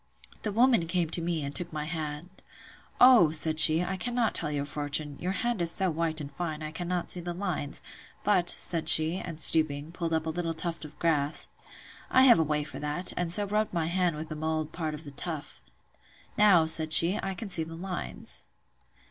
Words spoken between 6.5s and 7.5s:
I cannot see the